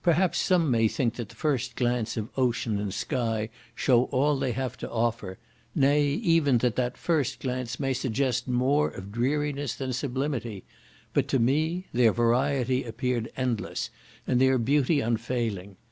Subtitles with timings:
[0.00, 4.38] Perhaps some may think that the first glance of ocean and of sky shew all
[4.38, 5.38] they have to offer;
[5.74, 10.62] nay, even that that first glance may suggest more of dreariness than sublimity;
[11.12, 13.90] but to me, their variety appeared endless,
[14.24, 15.74] and their beauty unfailing.